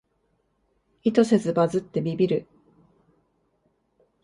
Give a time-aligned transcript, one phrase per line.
[1.03, 2.47] 意図せずバズってビビる